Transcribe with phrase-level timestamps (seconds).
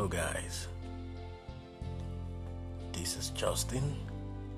[0.00, 0.66] Hello, guys.
[2.90, 3.94] This is Justin,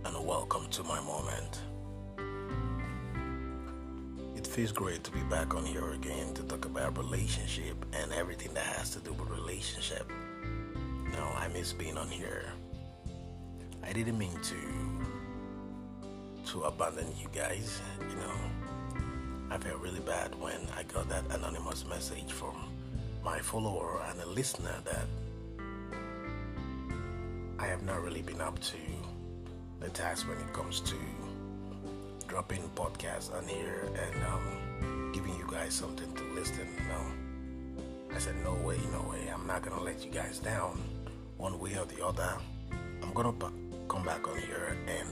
[0.04, 1.63] and welcome to my moment.
[4.37, 8.54] It feels great to be back on here again to talk about relationship and everything
[8.54, 10.08] that has to do with relationship.
[11.11, 12.45] No, I miss being on here.
[13.83, 18.34] I didn't mean to to abandon you guys, you know.
[19.51, 22.55] I felt really bad when I got that anonymous message from
[23.24, 25.07] my follower and a listener that
[27.62, 28.77] I have not really been up to
[29.79, 30.97] the task when it comes to
[32.27, 36.66] dropping podcasts on here and um, giving you guys something to listen.
[36.88, 39.30] Know, I said, no way, no way.
[39.33, 40.83] I'm not gonna let you guys down
[41.37, 42.37] one way or the other.
[43.01, 43.33] I'm gonna
[43.87, 45.09] come back on here and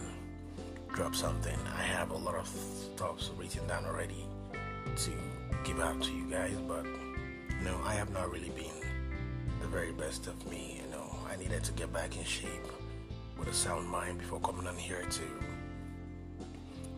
[0.93, 1.57] drop something.
[1.79, 4.27] I have a lot of stuff written down already
[4.97, 5.13] to
[5.63, 6.85] give out to you guys, but
[7.63, 8.75] no, I have not really been
[9.61, 10.80] the very best of me.
[11.31, 12.67] I needed to get back in shape
[13.39, 15.23] with a sound mind before coming on here to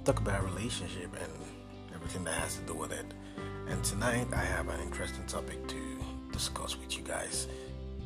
[0.04, 1.32] talk about relationship and
[1.94, 3.04] everything that has to do with it.
[3.68, 5.98] And tonight I have an interesting topic to
[6.32, 7.46] discuss with you guys,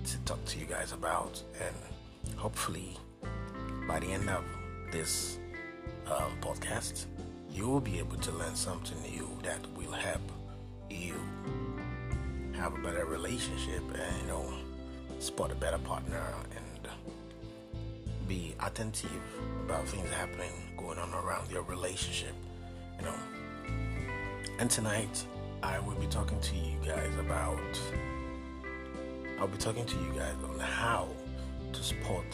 [0.05, 2.96] to talk to you guys about, and hopefully
[3.86, 4.44] by the end of
[4.90, 5.38] this
[6.08, 7.06] um, podcast,
[7.52, 10.33] you will be able to learn something new that will help
[10.90, 11.14] you
[12.52, 14.66] have a better relationship and you know
[15.19, 16.22] spot a better partner
[16.56, 16.89] and
[18.28, 19.11] be attentive
[19.64, 22.34] about things happening going on around your relationship
[22.98, 23.14] you know.
[24.58, 25.25] And tonight
[25.62, 27.58] i will be talking to you guys about
[29.39, 31.08] i'll be talking to you guys on how
[31.73, 32.25] to spot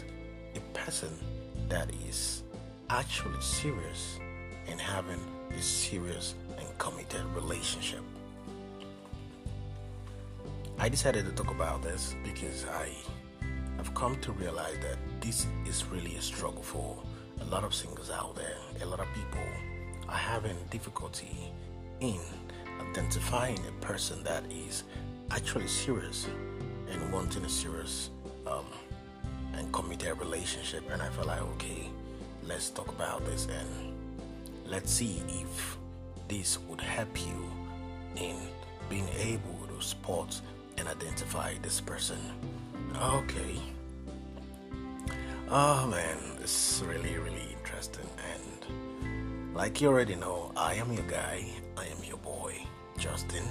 [0.55, 1.11] a person
[1.69, 2.43] that is
[2.91, 4.19] actually serious
[4.67, 5.21] in having
[5.57, 8.03] a serious and committed relationship
[10.83, 12.89] I decided to talk about this because I
[13.77, 17.01] have come to realize that this is really a struggle for
[17.41, 18.57] a lot of singles out there.
[18.83, 19.47] A lot of people
[20.09, 21.53] are having difficulty
[22.01, 22.19] in
[22.81, 24.83] identifying a person that is
[25.31, 26.27] actually serious
[26.91, 28.11] and wanting a serious
[28.49, 28.67] um,
[29.53, 30.83] and committed relationship.
[30.91, 31.91] And I felt like, okay,
[32.43, 33.95] let's talk about this and
[34.67, 35.77] let's see if
[36.27, 37.49] this would help you
[38.17, 38.35] in
[38.91, 40.41] being able to spot
[40.89, 42.19] identify this person.
[42.97, 43.61] Okay.
[45.49, 48.09] Oh man, this is really, really interesting.
[48.33, 52.55] And like you already know, I am your guy, I am your boy,
[52.99, 53.45] Justin,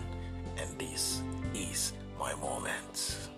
[0.57, 1.21] and this
[1.53, 3.29] is my moment.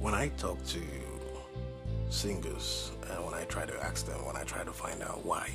[0.00, 0.80] When I talk to
[2.10, 5.24] singles, and uh, when I try to ask them, when I try to find out
[5.24, 5.48] why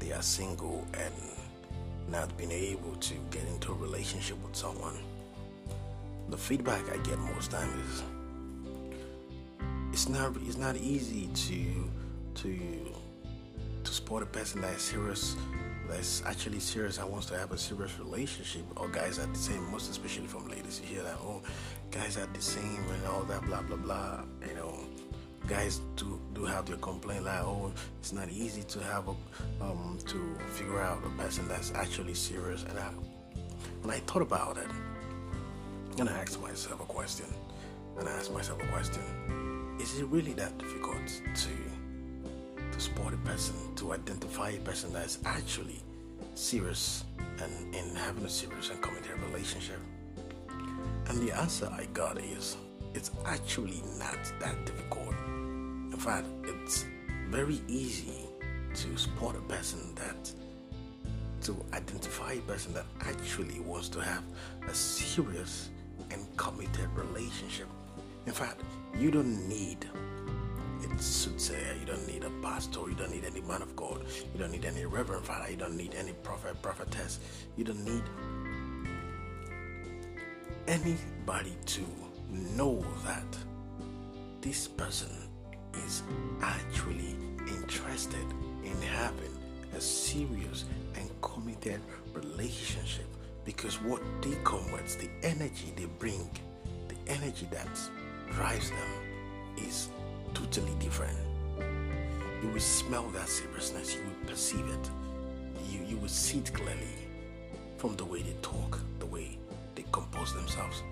[0.00, 1.14] they are single and
[2.08, 4.98] not being able to get into a relationship with someone,
[6.28, 8.02] the feedback I get most time is
[9.92, 11.90] it's not it's not easy to
[12.34, 12.94] to
[13.84, 15.36] to support a person that is serious
[15.88, 19.62] that's actually serious and wants to have a serious relationship or guys are the same
[19.70, 20.80] most especially from ladies.
[20.80, 21.42] You hear that oh
[21.90, 24.74] guys are the same and all that blah blah blah you know.
[25.46, 29.14] Guys do do have their complaint like oh it's not easy to have a
[29.64, 32.64] um to figure out a person that's actually serious.
[32.64, 32.90] And I
[33.82, 34.68] when I thought about it
[35.98, 37.26] and I asked myself a question
[37.98, 39.02] and I asked myself a question
[39.80, 41.50] is it really that difficult to
[42.72, 45.80] to spot a person to identify a person that's actually
[46.34, 47.04] serious
[47.42, 49.78] and in having a serious and committed relationship?
[51.06, 52.56] And the answer I got is
[52.94, 55.03] it's actually not that difficult
[56.04, 56.84] fact, it's
[57.30, 58.28] very easy
[58.74, 60.30] to spot a person that,
[61.40, 64.22] to identify a person that actually wants to have
[64.68, 65.70] a serious
[66.10, 67.68] and committed relationship.
[68.26, 68.60] In fact,
[68.98, 69.86] you don't need
[71.00, 74.38] should say you don't need a pastor, you don't need any man of God, you
[74.38, 77.18] don't need any reverend father, you don't need any prophet, prophetess,
[77.56, 78.02] you don't need
[80.68, 81.80] anybody to
[82.30, 83.26] know that
[84.42, 85.23] this person
[85.86, 86.02] is
[86.42, 87.16] actually
[87.48, 88.26] interested
[88.62, 89.34] in having
[89.76, 90.64] a serious
[90.96, 91.80] and committed
[92.12, 93.06] relationship
[93.44, 96.28] because what they come with, the energy they bring,
[96.88, 97.68] the energy that
[98.32, 99.88] drives them is
[100.32, 101.16] totally different.
[102.42, 104.90] You will smell that seriousness, you will perceive it,
[105.70, 107.08] you, you will see it clearly
[107.76, 109.38] from the way they talk, the way
[109.74, 110.82] they compose themselves,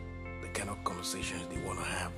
[0.42, 2.12] the kind of conversations they want to have,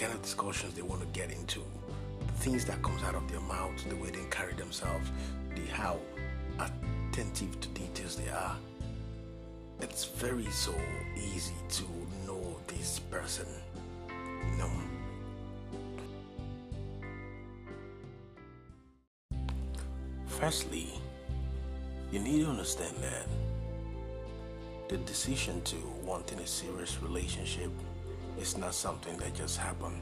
[0.00, 1.62] kind of discussions they want to get into,
[2.26, 5.10] the things that comes out of their mouths, the way they carry themselves,
[5.54, 5.98] the how
[6.58, 8.56] attentive to details they are,
[9.78, 10.74] it's very so
[11.18, 11.84] easy to
[12.26, 13.44] know this person.
[14.56, 14.70] Know.
[20.28, 20.88] Firstly,
[22.10, 23.26] you need to understand that
[24.88, 25.76] the decision to
[26.06, 27.70] wanting a serious relationship
[28.40, 30.00] is not something that just happened.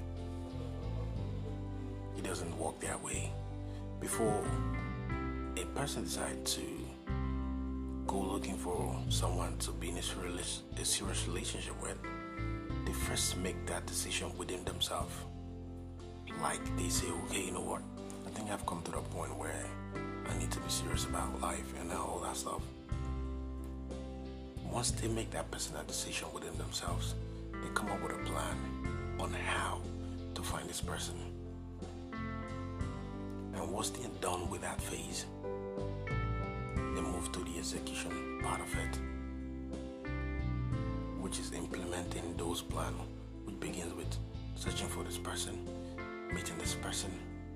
[2.16, 3.30] It doesn't work that way.
[4.00, 4.44] Before
[5.56, 6.62] a person decides to
[8.06, 11.96] go looking for someone to be in a serious, a serious relationship with,
[12.86, 15.12] they first make that decision within themselves.
[16.40, 17.82] Like they say, okay, you know what?
[18.26, 19.64] I think I've come to the point where
[20.28, 22.62] I need to be serious about life and all that stuff.
[24.70, 27.14] Once they make that personal decision within themselves,
[27.62, 28.56] they come up with a plan
[29.18, 29.80] on how
[30.34, 31.14] to find this person.
[33.54, 35.26] And once they're done with that phase,
[36.76, 38.98] they move to the execution part of it,
[41.20, 42.96] which is implementing those plans,
[43.44, 44.16] which begins with
[44.54, 45.68] searching for this person,
[46.32, 47.10] meeting this person,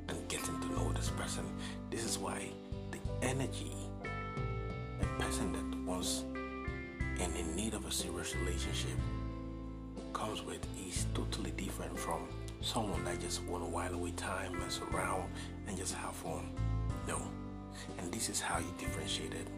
[0.09, 1.45] and getting to know this person.
[1.91, 2.51] This is why
[2.91, 3.73] the energy
[5.01, 5.73] a person that
[7.23, 8.99] and in need of a serious relationship
[10.23, 12.29] comes with is totally different from
[12.61, 15.29] someone that just want to while away time, mess around,
[15.67, 16.49] and just have fun.
[17.09, 17.21] No.
[17.99, 19.49] And this is how you differentiate it.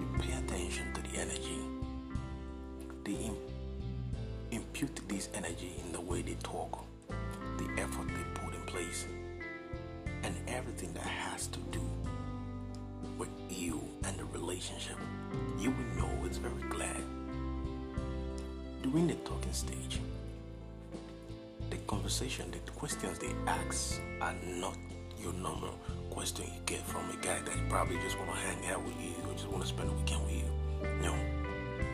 [0.00, 1.60] You pay attention to the energy.
[3.04, 3.30] They
[4.50, 6.84] impute this energy in the way they talk,
[7.56, 9.06] the effort they put in place,
[10.24, 11.82] and everything that has to do
[13.18, 14.96] with you and the relationship.
[15.60, 17.13] You will know it's very clear.
[18.94, 19.98] During the talking stage,
[21.68, 24.76] the conversation, the questions they ask are not
[25.20, 25.76] your normal
[26.10, 29.10] question you get from a guy that probably just want to hang out with you
[29.28, 30.44] or just want to spend the weekend with you.
[31.02, 31.12] No.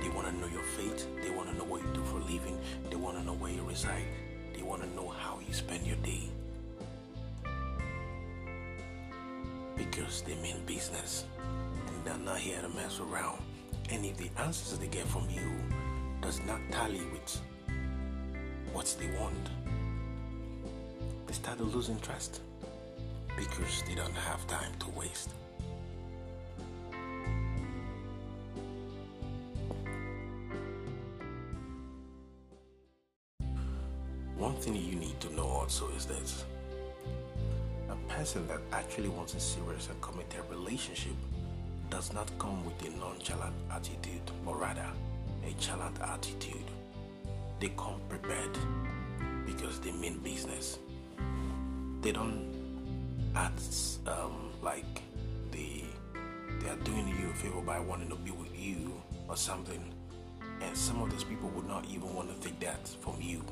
[0.02, 1.06] They want to know your fate.
[1.22, 2.58] They want to know what you do for a living.
[2.90, 4.04] They want to know where you reside.
[4.54, 6.28] They want to know how you spend your day.
[9.74, 11.24] Because they mean business
[11.86, 13.40] and they're not here to mess around.
[13.88, 15.50] And if the answers they get from you
[16.20, 17.40] does not tally with
[18.72, 19.48] what they want,
[21.26, 22.40] they start to lose interest
[23.36, 25.30] because they don't have time to waste.
[34.36, 36.44] One thing you need to know also is that
[37.90, 41.12] a person that actually wants a serious and committed relationship
[41.90, 44.86] does not come with a nonchalant attitude, or rather,
[45.46, 46.70] a chalant attitude.
[47.60, 48.56] They come prepared
[49.46, 50.78] because they mean business.
[52.00, 52.48] They don't
[53.34, 53.62] act
[54.06, 55.02] um, like
[55.50, 55.84] they
[56.60, 59.92] they are doing you a favor by wanting to be with you or something.
[60.60, 63.42] And some of those people would not even want to take that from you.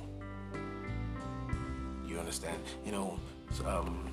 [2.07, 2.59] You understand?
[2.85, 3.19] You know,
[3.67, 4.11] um,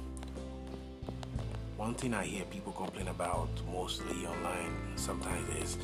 [1.78, 5.78] one thing I hear people complain about mostly online sometimes is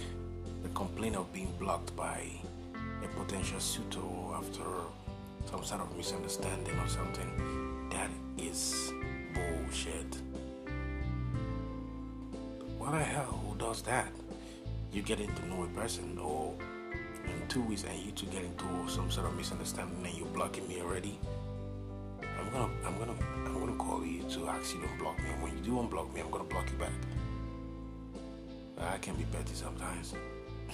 [0.72, 2.24] the complaint of being blocked by
[3.04, 4.00] a potential suitor
[4.36, 4.64] after
[5.46, 7.90] some sort of misunderstanding or something.
[7.90, 8.94] That is
[9.34, 10.18] bullshit.
[12.78, 13.42] What the hell?
[13.46, 14.08] Who does that?
[14.92, 16.54] You get into know a person or
[17.26, 20.68] in two weeks and you two get into some sort of misunderstanding and you're blocking
[20.68, 21.20] me already.
[22.40, 25.30] I'm gonna I'm gonna I'm gonna call you to ask you to unblock me.
[25.34, 26.92] And when you do unblock me, I'm gonna block you back.
[28.78, 30.16] I can be petty sometimes.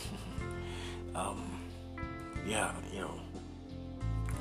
[1.16, 1.42] um,
[2.46, 3.20] yeah, you know,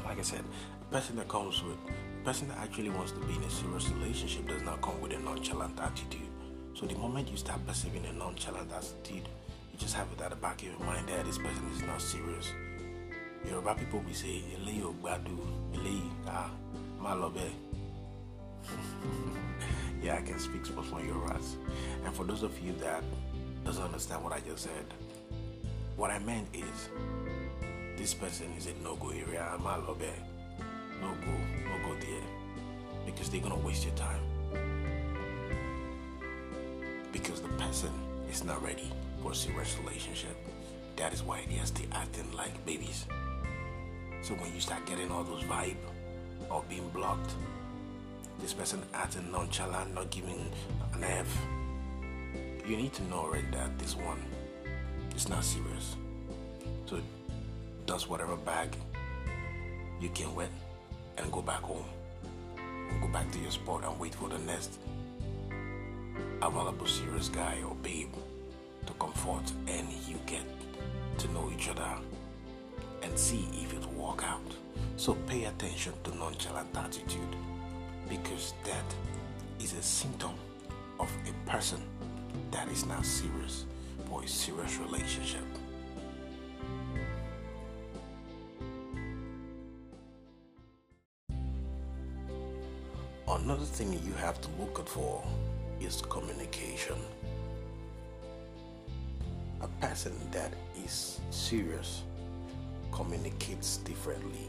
[0.05, 0.45] like I said,
[0.81, 1.77] a person that comes with
[2.21, 5.13] a person that actually wants to be in a serious relationship does not come with
[5.13, 6.29] a nonchalant attitude.
[6.75, 9.29] So the moment you start perceiving a nonchalant attitude,
[9.73, 12.01] you just have it at the back of your mind that this person is not
[12.01, 12.53] serious.
[13.45, 15.39] Yoruba know, about people we say, "Ele ogbadu,
[15.75, 16.51] ele ah,
[17.01, 17.49] malobe."
[20.03, 21.57] yeah, I can speak spoken Yorubas.
[22.05, 23.05] And for those of you that
[23.65, 24.87] doesn't understand what I just said,
[25.97, 26.91] what I meant is
[27.97, 29.49] this person is a no-go area.
[29.51, 30.13] I'm a Malobe,
[31.01, 31.33] no go,
[31.65, 32.23] no go there,
[33.07, 34.21] because they're gonna waste your time.
[37.13, 37.91] Because the person
[38.31, 40.37] is not ready for a serious relationship.
[40.97, 43.07] That is why they are still acting like babies.
[44.23, 45.77] So when you start getting all those vibe
[46.51, 47.35] or being blocked,
[48.41, 50.51] this person acting nonchalant, not giving
[50.93, 51.39] an F,
[52.67, 54.23] you need to know already that this one
[55.17, 55.97] is not serious.
[56.85, 57.01] So
[57.87, 58.77] does whatever bag
[59.99, 60.51] you can win
[61.17, 61.87] and go back home.
[63.01, 64.79] Go back to your spot and wait for the next
[66.43, 68.13] available serious guy or babe
[68.87, 70.45] to come forth and you get
[71.19, 71.91] to know each other
[73.03, 74.55] and see if it will work out.
[74.99, 77.37] So pay attention to nonchalant attitude
[78.09, 78.95] because that
[79.61, 80.33] is a symptom
[81.01, 81.81] of a person
[82.51, 83.65] that is not serious
[84.23, 85.45] a serious relationship.
[93.29, 95.25] Another thing you have to look out for
[95.81, 96.97] is communication.
[99.61, 100.53] A person that
[100.85, 102.03] is serious
[102.93, 104.47] communicates differently.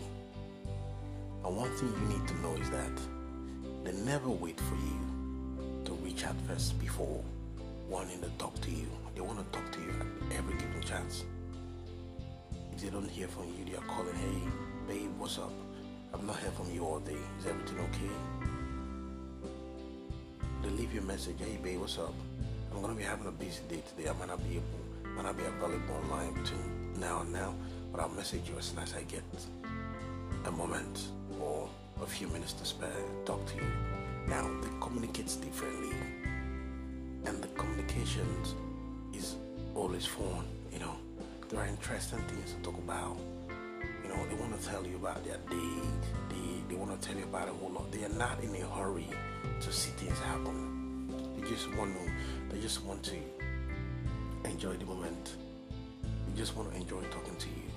[1.44, 2.92] And one thing you need to know is that
[3.84, 7.24] they never wait for you to reach out first before
[7.90, 8.88] wanting to talk to you.
[9.18, 11.24] They want to talk to you at every given chance.
[12.72, 14.44] If they don't hear from you, they are calling, hey,
[14.88, 15.52] babe, what's up?
[16.14, 17.18] I've not heard from you all day.
[17.40, 18.12] Is everything okay?
[20.62, 22.14] They leave you a message, hey, babe, what's up?
[22.72, 24.08] I'm going to be having a busy day today.
[24.08, 27.56] I might not be able, might not be available online between now and now,
[27.92, 29.24] but I'll message you as soon as I get
[30.46, 31.08] a moment
[31.42, 31.68] or
[32.04, 32.92] a few minutes to spare,
[33.26, 33.68] talk to you.
[34.28, 35.96] Now, they communicate differently,
[37.26, 38.54] and the communications
[39.78, 40.44] always fun.
[40.74, 40.96] You know,
[41.50, 43.18] there are interesting things to talk about.
[44.04, 45.80] You know, they want to tell you about their day.
[46.30, 47.92] They they want to tell you about a whole lot.
[47.92, 49.08] They are not in a hurry
[49.62, 51.08] to see things happen.
[51.36, 52.56] They just want to.
[52.56, 53.16] They just want to
[54.46, 55.36] enjoy the moment.
[56.28, 57.70] They just want to enjoy talking to you.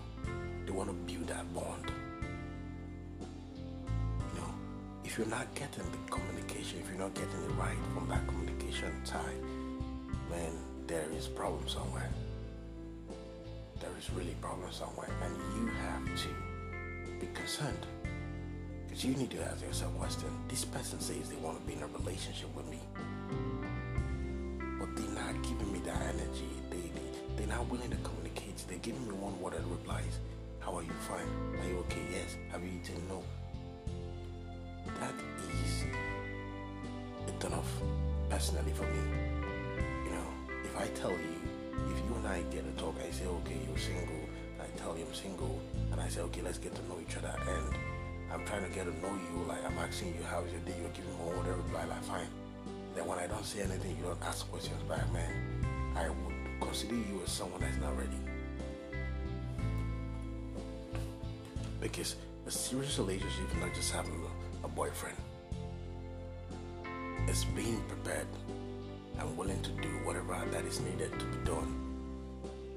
[0.64, 1.90] They want to build that bond
[3.20, 4.50] You know,
[5.04, 9.04] if you're not getting the communication, if you're not getting it right from that communication
[9.04, 9.42] side,
[10.30, 10.52] then
[10.90, 12.10] there is problem somewhere.
[13.80, 16.28] There is really problem somewhere, and you have to
[17.20, 17.86] be concerned
[18.88, 20.28] because you need to ask yourself question.
[20.48, 22.80] This person says they want to be in a relationship with me,
[24.80, 26.50] but they're not giving me that energy.
[26.70, 28.64] They, they they're not willing to communicate.
[28.68, 30.18] They're giving me one word replies.
[30.58, 30.92] How are you?
[31.08, 31.30] Fine.
[31.60, 32.02] Are you okay?
[32.10, 32.36] Yes.
[32.50, 33.08] Have you eaten?
[33.08, 33.22] No
[34.98, 35.14] that
[35.64, 35.84] is
[37.28, 37.70] a turn off
[38.28, 39.39] personally for me.
[40.80, 41.36] I tell you,
[41.92, 44.24] if you and I get to talk, I say, okay, you're single,
[44.58, 45.60] I tell you I'm single,
[45.92, 47.74] and I say, okay, let's get to know each other, and
[48.32, 50.88] I'm trying to get to know you, like I'm asking you, how's your day, you're
[50.90, 52.28] giving me whatever reply, like fine.
[52.94, 55.30] Then when I don't say anything, you don't ask questions back, man,
[55.96, 58.16] I would consider you as someone that's not ready.
[61.78, 64.18] Because a serious relationship is not just having
[64.64, 65.16] a boyfriend.
[67.28, 68.26] It's being prepared
[69.20, 71.76] and willing to do whatever that is needed to be done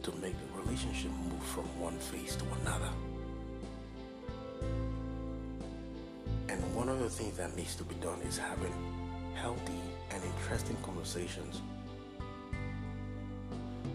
[0.03, 2.89] to make the relationship move from one phase to another.
[6.49, 8.73] And one of the things that needs to be done is having
[9.35, 9.79] healthy
[10.11, 11.61] and interesting conversations.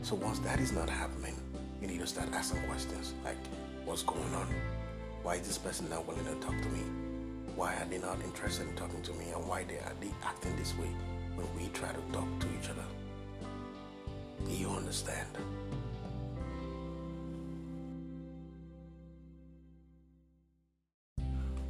[0.03, 1.37] So once that is not happening,
[1.83, 3.37] you need to start asking questions like,
[3.85, 4.49] what's going on?
[5.23, 6.81] Why is this person not willing to talk to me?
[7.55, 10.77] Why are they not interested in talking to me and why are they acting this
[10.79, 10.89] way
[11.39, 12.85] when we try to talk to each other?
[14.45, 15.29] Do you understand?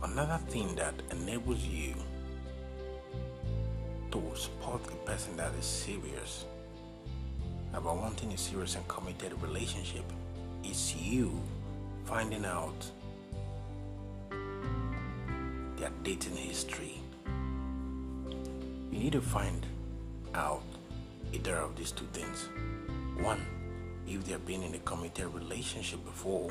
[0.02, 1.94] Another thing that enables you
[4.10, 6.46] to support a person that is serious
[7.74, 10.04] about wanting a serious and committed relationship
[10.64, 11.38] is you
[12.06, 12.90] finding out
[15.76, 17.00] their dating history.
[18.90, 19.64] You need to find
[20.34, 20.62] out
[21.32, 22.48] either of these two things.
[23.22, 23.44] One,
[24.06, 26.50] if they've been in a committed relationship before,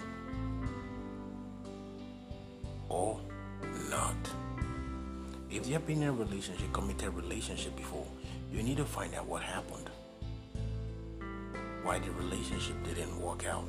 [2.89, 3.19] or
[3.89, 4.15] not.
[5.49, 8.05] If they have been in a relationship, committed relationship before,
[8.51, 9.89] you need to find out what happened.
[11.83, 13.67] Why the relationship didn't work out.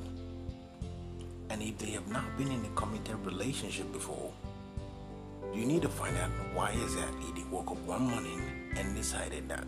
[1.51, 4.33] And if they have not been in a committed relationship before,
[5.55, 8.43] you need to find out why is exactly they woke up one morning
[8.79, 9.65] and decided that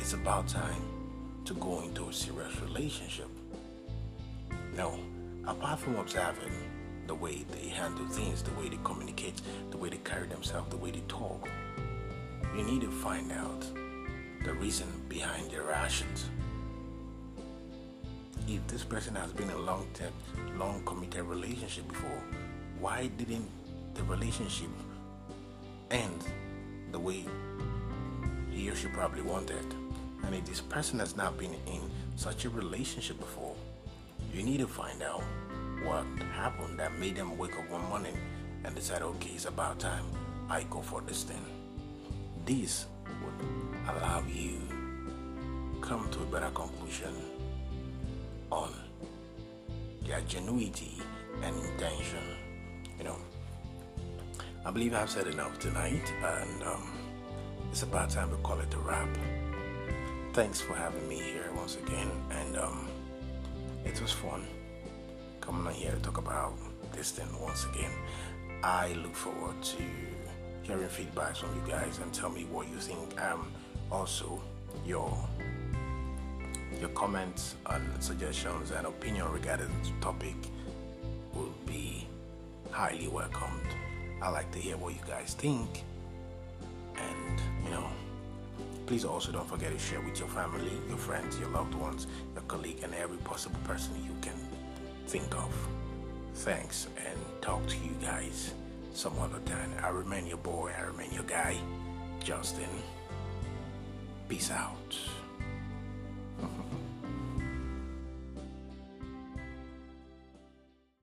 [0.00, 0.82] it's about time
[1.44, 3.28] to go into a serious relationship.
[4.74, 4.98] Now,
[5.46, 6.52] apart from observing
[7.06, 9.40] the way they handle things, the way they communicate,
[9.70, 11.48] the way they carry themselves, the way they talk,
[12.56, 13.60] you need to find out
[14.44, 16.30] the reason behind their actions.
[18.48, 20.12] If this person has been in a long term,
[20.58, 22.22] long committed relationship before,
[22.78, 23.48] why didn't
[23.94, 24.68] the relationship
[25.90, 26.24] end
[26.92, 27.24] the way
[28.54, 29.74] he or she probably wanted.
[30.24, 33.54] And if this person has not been in such a relationship before,
[34.32, 35.22] you need to find out
[35.82, 38.16] what happened that made them wake up one morning
[38.64, 40.04] and decide, okay, it's about time
[40.48, 41.44] I go for this thing.
[42.46, 44.60] This would allow you
[45.80, 47.14] come to a better conclusion
[48.50, 48.72] on
[50.06, 51.00] their genuity
[51.42, 52.22] and intention.
[52.98, 53.16] You know,
[54.64, 56.92] I believe I've said enough tonight, and um,
[57.74, 59.08] it's about time to call it a wrap.
[60.32, 62.86] Thanks for having me here once again, and um,
[63.84, 64.46] it was fun
[65.40, 66.54] coming on here to talk about
[66.92, 67.90] this thing once again.
[68.62, 69.82] I look forward to
[70.62, 73.20] hearing feedbacks from you guys and tell me what you think.
[73.20, 73.50] Um,
[73.90, 74.40] also,
[74.86, 75.12] your
[76.78, 80.36] your comments and suggestions and opinion regarding the topic
[81.32, 82.06] will be
[82.70, 83.66] highly welcomed.
[84.22, 85.82] I like to hear what you guys think,
[86.96, 87.88] and you know,
[88.86, 92.42] please also don't forget to share with your family, your friends, your loved ones, your
[92.42, 94.38] colleague, and every possible person you can
[95.06, 95.52] think of.
[96.34, 98.54] Thanks, and talk to you guys
[98.92, 99.72] some other time.
[99.82, 101.56] I remain your boy, I remain your guy,
[102.22, 102.68] Justin.
[104.28, 104.96] Peace out.